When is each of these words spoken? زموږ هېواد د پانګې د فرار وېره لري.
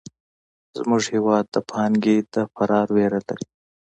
زموږ 0.77 1.03
هېواد 1.13 1.45
د 1.53 1.57
پانګې 1.69 2.17
د 2.33 2.35
فرار 2.53 2.87
وېره 2.95 3.19
لري. 3.27 3.45